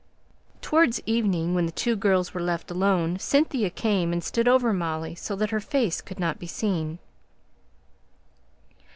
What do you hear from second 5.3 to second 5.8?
that her